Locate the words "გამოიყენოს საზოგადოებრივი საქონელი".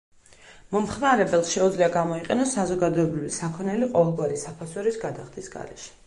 1.95-3.89